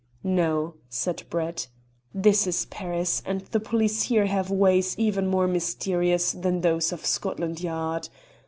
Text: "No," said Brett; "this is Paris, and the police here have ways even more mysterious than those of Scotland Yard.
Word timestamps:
"No," 0.23 0.73
said 0.89 1.21
Brett; 1.29 1.67
"this 2.11 2.47
is 2.47 2.65
Paris, 2.65 3.21
and 3.23 3.41
the 3.41 3.59
police 3.59 4.01
here 4.01 4.25
have 4.25 4.49
ways 4.49 4.97
even 4.97 5.27
more 5.27 5.47
mysterious 5.47 6.31
than 6.31 6.61
those 6.61 6.91
of 6.91 7.05
Scotland 7.05 7.61
Yard. 7.61 8.09